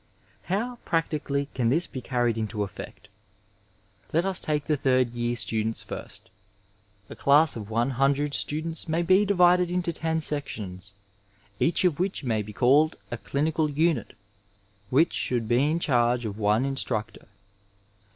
[0.01, 3.07] II How, practically, can this be carried into effect!
[4.11, 6.31] Let us take the third year students first.
[7.07, 10.93] A class of 100 students maybe divided into ten sections,
[11.59, 14.15] eachof which maybe called a clinical unit,
[14.89, 17.27] which should be in charge of one instructor.